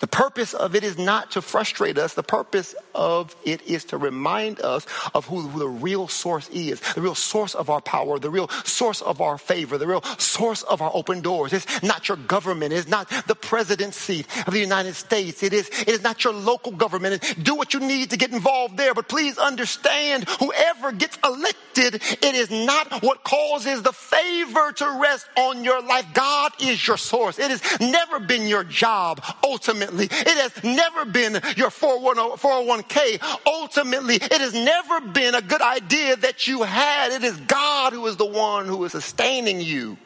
[0.00, 2.14] The purpose of it is not to frustrate us.
[2.14, 7.00] The purpose of it is to remind us of who, the real source is, the
[7.00, 10.80] real source of our power, the real source of our favor, the real source of
[10.82, 11.52] our open doors.
[11.52, 12.72] It's not your government.
[12.72, 15.42] It's not the presidency of the United States.
[15.42, 17.34] It is, it is not your local government.
[17.42, 18.94] Do what you need to get involved there.
[18.94, 25.26] But please understand, whoever gets elected, it is not what causes the favor to rest
[25.36, 26.06] on your life.
[26.14, 27.38] God is your source.
[27.38, 33.40] It has never been your job, ultimately ultimately, it has never been your 401k.
[33.46, 37.12] Ultimately, it has never been a good idea that you had.
[37.12, 39.96] It is God who is the one who is sustaining you.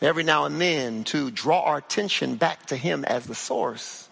[0.00, 4.08] Every now and then to draw our attention back to Him as the source.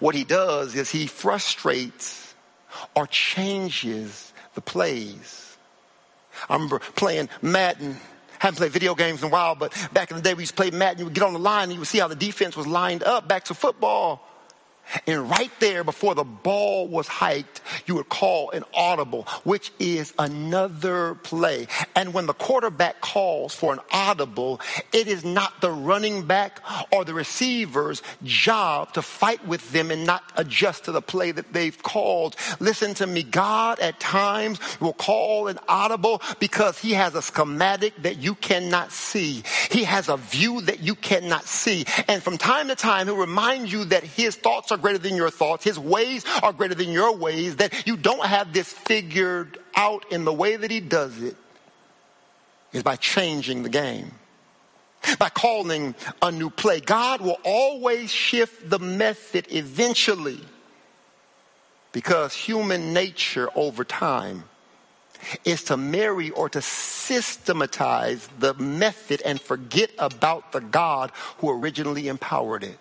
[0.00, 2.34] What He does is He frustrates
[2.96, 5.56] or changes the plays.
[6.48, 7.98] I remember playing Madden
[8.42, 10.56] haven't played video games in a while, but back in the day we used to
[10.56, 10.98] play Madden.
[10.98, 13.04] You would get on the line and you would see how the defense was lined
[13.04, 14.26] up back to football.
[15.06, 20.12] And right there before the ball was hiked, you would call an audible, which is
[20.18, 21.66] another play.
[21.94, 24.60] And when the quarterback calls for an audible,
[24.92, 30.06] it is not the running back or the receiver's job to fight with them and
[30.06, 32.36] not adjust to the play that they've called.
[32.60, 33.22] Listen to me.
[33.22, 38.92] God at times will call an audible because he has a schematic that you cannot
[38.92, 39.42] see.
[39.70, 41.86] He has a view that you cannot see.
[42.08, 45.30] And from time to time, he'll remind you that his thoughts are greater than your
[45.30, 45.64] thoughts.
[45.64, 47.56] His ways are greater than your ways.
[47.56, 51.36] That you don't have this figured out in the way that he does it
[52.72, 54.12] is by changing the game.
[55.18, 56.80] By calling a new play.
[56.80, 60.40] God will always shift the method eventually
[61.90, 64.44] because human nature over time
[65.44, 72.08] is to marry or to systematize the method and forget about the God who originally
[72.08, 72.78] empowered it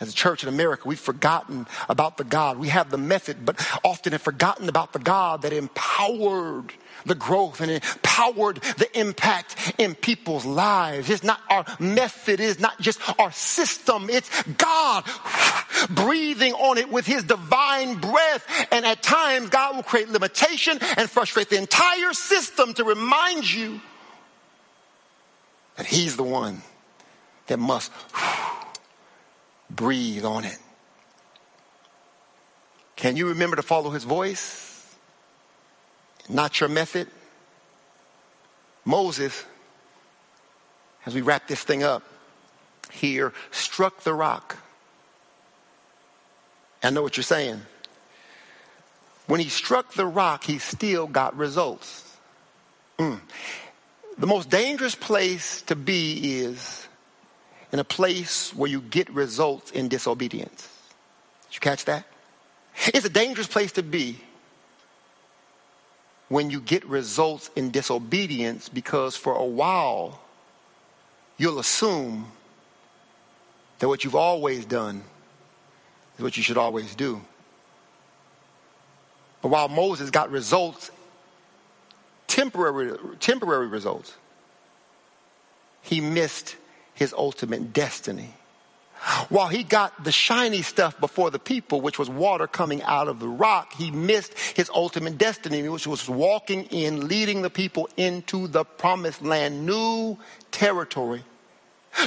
[0.00, 2.58] as a church in America, we've forgotten about the God.
[2.58, 6.72] We have the method, but often have forgotten about the God that empowered
[7.04, 11.08] the growth and empowered the impact in people's lives.
[11.10, 15.04] It's not our method, it's not just our system, it's God
[15.90, 18.46] breathing on it with his divine breath.
[18.70, 23.80] And at times, God will create limitation and frustrate the entire system to remind you
[25.76, 26.62] that he's the one
[27.46, 27.92] that must
[29.70, 30.58] breathe on it.
[32.96, 34.96] Can you remember to follow his voice?
[36.28, 37.08] Not your method?
[38.84, 39.44] Moses,
[41.06, 42.02] as we wrap this thing up
[42.92, 44.58] here, struck the rock.
[46.82, 47.60] I know what you're saying.
[49.26, 52.04] When he struck the rock, he still got results.
[52.98, 53.20] Mm.
[54.18, 56.86] The most dangerous place to be is
[57.72, 60.68] in a place where you get results in disobedience.
[61.48, 62.04] Did you catch that?
[62.86, 64.20] It's a dangerous place to be
[66.28, 70.20] when you get results in disobedience because for a while
[71.36, 72.30] you'll assume
[73.80, 75.02] that what you've always done
[76.16, 77.20] is what you should always do.
[79.42, 80.90] But while Moses got results,
[82.26, 84.14] temporary, temporary results,
[85.82, 86.56] he missed
[87.00, 88.34] his ultimate destiny.
[89.30, 93.18] While he got the shiny stuff before the people, which was water coming out of
[93.18, 98.46] the rock, he missed his ultimate destiny, which was walking in, leading the people into
[98.46, 100.18] the promised land, new
[100.50, 101.24] territory.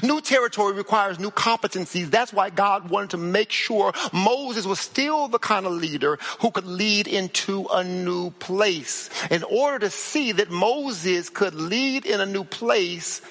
[0.04, 2.12] New territory requires new competencies.
[2.12, 6.52] That's why God wanted to make sure Moses was still the kind of leader who
[6.52, 9.10] could lead into a new place.
[9.32, 13.22] In order to see that Moses could lead in a new place,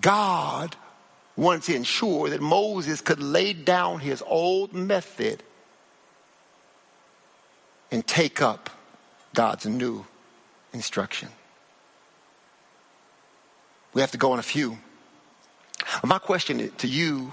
[0.00, 0.76] God
[1.36, 5.42] wanted to ensure that Moses could lay down his old method
[7.90, 8.70] and take up
[9.34, 10.04] God's new
[10.72, 11.28] instruction.
[13.94, 14.78] We have to go on a few.
[16.04, 17.32] My question to you,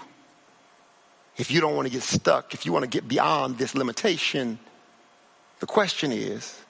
[1.38, 4.60] if you don't want to get stuck, if you want to get beyond this limitation,
[5.60, 6.62] the question is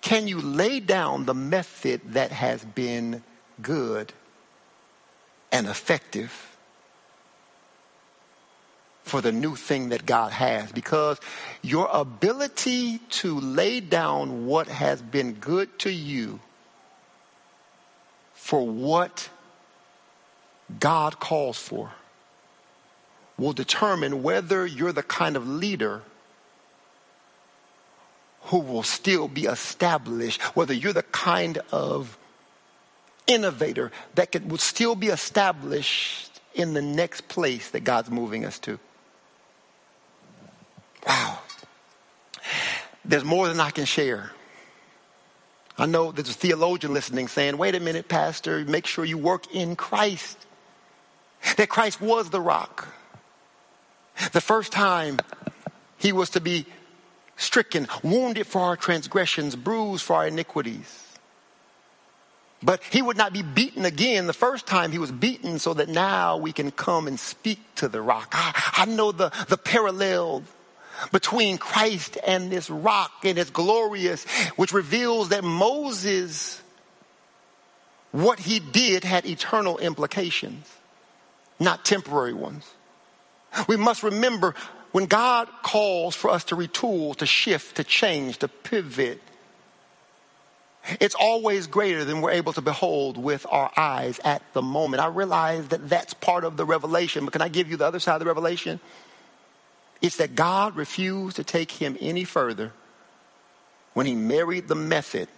[0.00, 3.22] can you lay down the method that has been
[3.60, 4.12] good
[5.52, 6.56] and effective
[9.04, 10.72] for the new thing that God has?
[10.72, 11.20] Because
[11.62, 16.40] your ability to lay down what has been good to you
[18.32, 19.28] for what
[20.80, 21.92] God calls for
[23.38, 26.02] will determine whether you're the kind of leader
[28.44, 32.18] who will still be established, whether you're the kind of
[33.26, 38.58] innovator that could, will still be established in the next place that God's moving us
[38.60, 38.78] to.
[41.06, 41.38] Wow.
[43.04, 44.30] There's more than I can share.
[45.78, 49.52] I know there's a theologian listening saying, wait a minute, Pastor, make sure you work
[49.54, 50.38] in Christ.
[51.56, 52.88] That Christ was the rock.
[54.32, 55.18] The first time
[55.96, 56.66] he was to be
[57.36, 61.11] stricken, wounded for our transgressions, bruised for our iniquities.
[62.62, 65.88] But he would not be beaten again the first time he was beaten so that
[65.88, 68.28] now we can come and speak to the rock.
[68.32, 70.44] I, I know the, the parallel
[71.10, 74.24] between Christ and this rock and it's glorious,
[74.56, 76.62] which reveals that Moses,
[78.12, 80.68] what he did had eternal implications,
[81.58, 82.64] not temporary ones.
[83.66, 84.54] We must remember
[84.92, 89.20] when God calls for us to retool, to shift, to change, to pivot,
[91.00, 95.02] it's always greater than we're able to behold with our eyes at the moment.
[95.02, 98.00] I realize that that's part of the revelation, but can I give you the other
[98.00, 98.80] side of the revelation?
[100.00, 102.72] It's that God refused to take him any further
[103.94, 105.28] when he married the method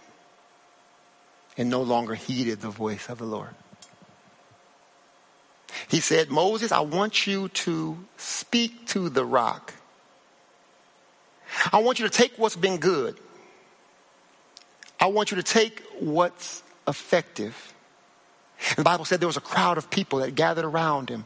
[1.57, 3.53] and no longer heeded the voice of the Lord.
[5.87, 9.73] He said, Moses, I want you to speak to the rock.
[11.71, 13.17] I want you to take what's been good.
[15.05, 17.75] I want you to take what's effective.
[18.69, 21.25] And the Bible said there was a crowd of people that gathered around him.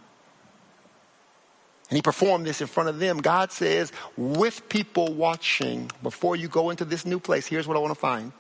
[1.90, 3.20] And he performed this in front of them.
[3.20, 7.80] God says, with people watching, before you go into this new place, here's what I
[7.80, 8.34] want to find.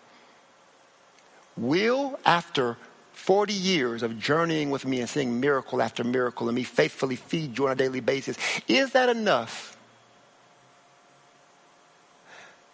[1.56, 2.76] Will, after
[3.14, 7.58] 40 years of journeying with me and seeing miracle after miracle and me faithfully feed
[7.58, 8.38] you on a daily basis,
[8.68, 9.78] is that enough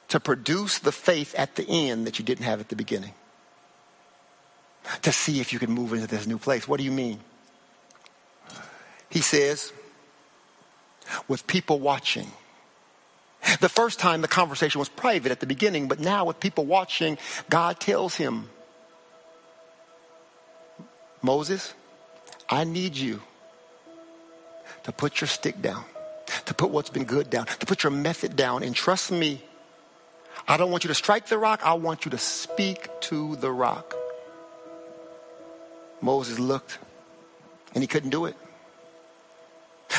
[0.10, 3.14] to produce the faith at the end that you didn't have at the beginning?
[5.02, 6.68] To see if you can move into this new place.
[6.68, 7.20] What do you mean?
[9.10, 9.72] He says,
[11.28, 12.28] with people watching.
[13.62, 17.18] The first time the conversation was private at the beginning, but now with people watching,
[17.50, 18.50] God tells him,
[21.22, 21.74] Moses,
[22.50, 23.22] I need you
[24.84, 25.84] to put your stick down,
[26.46, 29.42] to put what's been good down, to put your method down, and trust me.
[30.48, 33.52] I don't want you to strike the rock, I want you to speak to the
[33.52, 33.94] rock.
[36.02, 36.78] Moses looked
[37.74, 38.36] and he couldn't do it.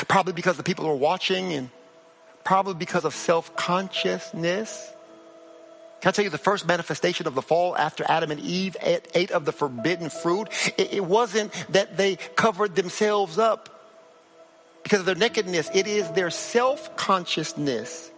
[0.07, 1.69] Probably because the people were watching and
[2.43, 4.93] probably because of self consciousness.
[6.01, 9.31] Can I tell you the first manifestation of the fall after Adam and Eve ate,
[9.31, 10.47] of the forbidden fruit?
[10.77, 13.69] It, it wasn't that they covered themselves up
[14.83, 15.69] because of their nakedness.
[15.73, 18.11] It is their self consciousness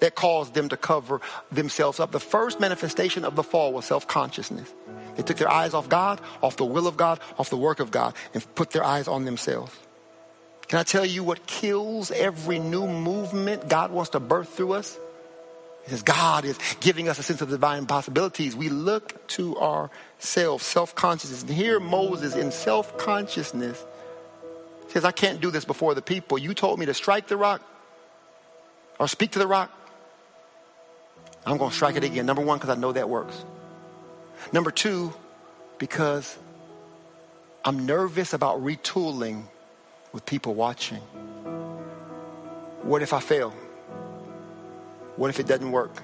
[0.00, 1.20] that caused them to cover
[1.50, 2.12] themselves up.
[2.12, 4.72] The first manifestation of the fall was self consciousness.
[5.16, 7.90] They took their eyes off God, off the will of God, off the work of
[7.90, 9.72] God, and put their eyes on themselves.
[10.68, 14.98] Can I tell you what kills every new movement God wants to birth through us?
[15.84, 18.56] He says God is giving us a sense of divine possibilities.
[18.56, 21.42] We look to ourselves, self-consciousness.
[21.42, 23.84] And here Moses in self-consciousness
[24.88, 26.38] says, I can't do this before the people.
[26.38, 27.60] You told me to strike the rock
[28.98, 29.70] or speak to the rock.
[31.46, 32.26] I'm going to strike it again.
[32.26, 33.44] Number one, because I know that works.
[34.52, 35.12] Number two,
[35.78, 36.36] because
[37.64, 39.44] I'm nervous about retooling
[40.12, 41.00] with people watching.
[42.82, 43.50] What if I fail?
[45.16, 46.02] What if it doesn't work?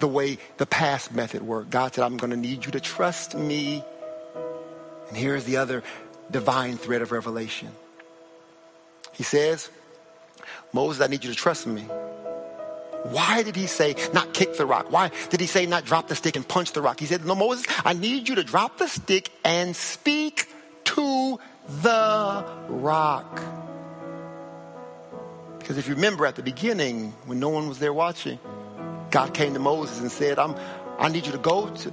[0.00, 1.70] The way the past method worked.
[1.70, 3.82] God said, I'm going to need you to trust me.
[5.08, 5.82] And here's the other
[6.30, 7.68] divine thread of revelation.
[9.12, 9.70] He says,
[10.72, 11.86] Moses, I need you to trust me.
[13.10, 14.90] Why did he say not kick the rock?
[14.90, 17.00] Why did he say not drop the stick and punch the rock?
[17.00, 20.48] He said, No, Moses, I need you to drop the stick and speak
[20.84, 21.38] to
[21.82, 23.40] the rock.
[25.58, 28.38] Because if you remember at the beginning, when no one was there watching,
[29.10, 30.54] God came to Moses and said, I'm,
[30.98, 31.92] I need you to go to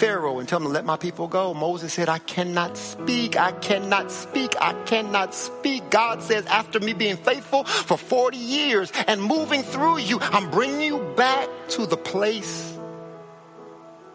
[0.00, 1.52] Pharaoh and tell him to let my people go.
[1.52, 3.36] Moses said, I cannot speak.
[3.36, 4.54] I cannot speak.
[4.58, 5.90] I cannot speak.
[5.90, 10.80] God says, after me being faithful for 40 years and moving through you, I'm bringing
[10.80, 12.78] you back to the place,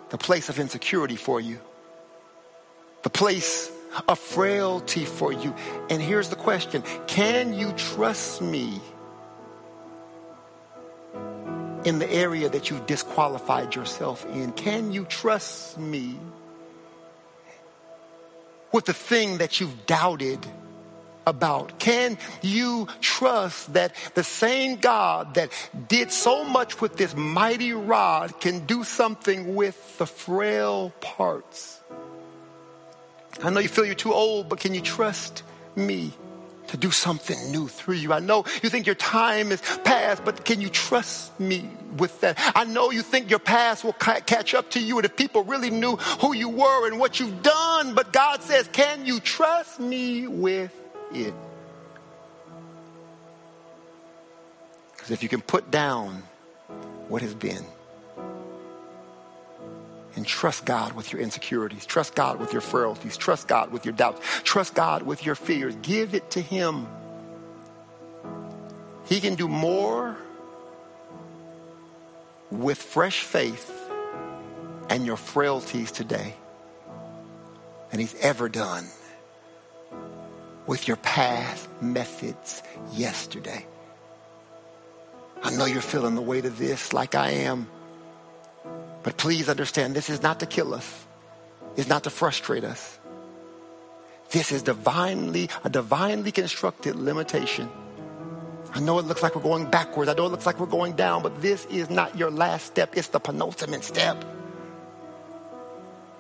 [0.10, 1.60] the place of insecurity for you,
[3.04, 3.72] the place
[4.08, 5.54] of frailty for you.
[5.92, 8.82] And here's the question Can you trust me?
[11.86, 14.52] In the area that you've disqualified yourself in?
[14.52, 16.20] Can you trust me
[18.72, 20.46] with the thing that you've doubted
[21.28, 21.80] about?
[21.80, 25.52] Can you trust that the same God that
[25.88, 31.80] did so much with this mighty rod can do something with the frail parts?
[33.44, 35.44] I know you feel you're too old, but can you trust
[35.76, 36.14] me?
[36.68, 38.13] To do something new through you.
[38.13, 42.38] I know you think your time is past, but can you trust me with that?
[42.55, 45.43] I know you think your past will ca- catch up to you and if people
[45.43, 49.80] really knew who you were and what you've done, but God says, can you trust
[49.80, 50.74] me with
[51.13, 51.34] it?
[54.91, 56.24] Because if you can put down
[57.07, 57.63] what has been,
[60.16, 61.86] and trust God with your insecurities.
[61.86, 63.18] Trust God with your frailties.
[63.18, 64.22] Trust God with your doubts.
[64.43, 65.76] Trust God with your fears.
[65.82, 66.88] Give it to Him.
[69.05, 70.16] He can do more
[72.49, 73.72] with fresh faith
[74.89, 76.34] and your frailties today
[77.91, 78.86] than He's ever done
[80.66, 82.63] with your past methods
[82.93, 83.66] yesterday.
[85.43, 87.68] I know you're feeling the weight of this like I am.
[89.06, 91.06] But please understand, this is not to kill us.
[91.76, 92.99] It's not to frustrate us.
[94.32, 97.70] This is divinely, a divinely constructed limitation.
[98.74, 100.10] I know it looks like we're going backwards.
[100.10, 102.97] I know it looks like we're going down, but this is not your last step.
[102.97, 104.26] It's the penultimate step.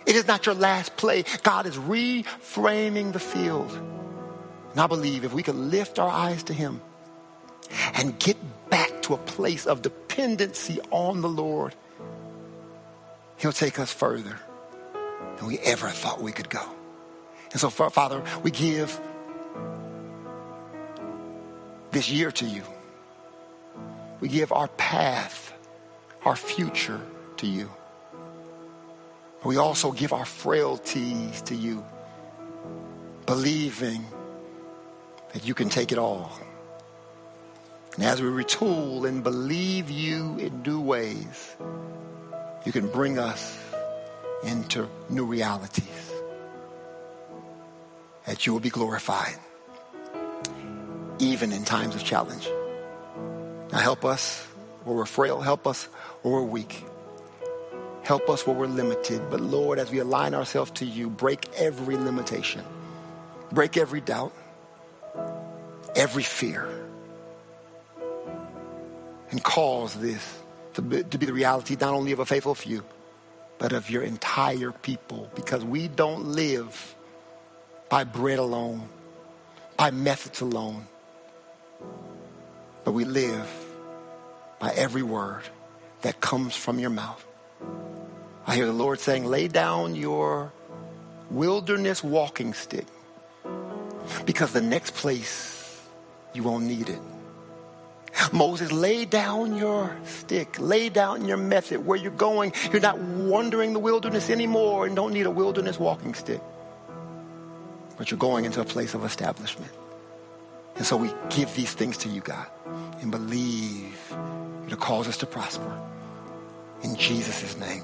[0.05, 1.23] It is not your last play.
[1.41, 3.71] God is reframing the field.
[4.73, 6.81] And I believe if we could lift our eyes to Him
[7.95, 8.37] and get
[8.69, 11.73] back to a place of dependency on the Lord,
[13.37, 14.39] He'll take us further
[15.37, 16.63] than we ever thought we could go.
[17.51, 18.99] And so, Father, we give
[21.91, 22.63] this year to you.
[24.19, 25.53] We give our path,
[26.23, 26.99] our future
[27.37, 27.69] to you.
[29.43, 31.85] We also give our frailties to you,
[33.25, 34.03] believing
[35.33, 36.31] that you can take it all.
[37.95, 41.55] And as we retool and believe you in new ways,
[42.65, 43.57] you can bring us
[44.43, 46.11] into new realities.
[48.25, 49.35] That you will be glorified,
[51.19, 52.47] even in times of challenge.
[53.71, 54.43] Now help us
[54.83, 55.85] where we're frail, help us
[56.23, 56.83] where we're weak.
[58.03, 59.21] Help us where we're limited.
[59.29, 62.63] But Lord, as we align ourselves to you, break every limitation,
[63.51, 64.33] break every doubt,
[65.95, 66.67] every fear,
[69.31, 70.39] and cause this
[70.75, 72.83] to be, to be the reality not only of a faithful few,
[73.57, 75.29] but of your entire people.
[75.35, 76.95] Because we don't live
[77.89, 78.87] by bread alone,
[79.77, 80.87] by methods alone,
[82.83, 83.49] but we live
[84.59, 85.43] by every word
[86.01, 87.25] that comes from your mouth.
[88.45, 90.51] I hear the Lord saying, lay down your
[91.31, 92.85] wilderness walking stick
[94.25, 95.81] because the next place
[96.33, 96.99] you won't need it.
[98.31, 102.53] Moses, lay down your stick, lay down your method where you're going.
[102.71, 106.41] You're not wandering the wilderness anymore and don't need a wilderness walking stick.
[107.97, 109.71] But you're going into a place of establishment.
[110.75, 112.47] And so we give these things to you, God,
[113.01, 114.13] and believe
[114.69, 115.79] to cause us to prosper.
[116.83, 117.83] In Jesus' name.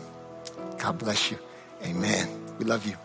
[0.78, 1.38] God bless you.
[1.84, 2.28] Amen.
[2.58, 2.96] We love you.